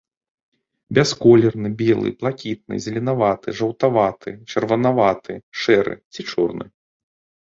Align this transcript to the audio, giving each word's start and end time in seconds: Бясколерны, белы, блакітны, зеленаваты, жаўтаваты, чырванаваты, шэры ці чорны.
Бясколерны, 0.97 1.67
белы, 1.81 2.13
блакітны, 2.23 2.79
зеленаваты, 2.85 3.53
жаўтаваты, 3.59 4.29
чырванаваты, 4.55 5.33
шэры 5.65 5.95
ці 6.13 6.21
чорны. 6.33 6.65